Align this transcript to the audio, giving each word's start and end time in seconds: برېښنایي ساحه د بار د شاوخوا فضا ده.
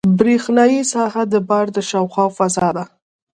برېښنایي 0.19 0.81
ساحه 0.93 1.23
د 1.33 1.35
بار 1.49 1.65
د 1.75 1.77
شاوخوا 1.89 2.25
فضا 2.37 2.67
ده. 2.77 2.85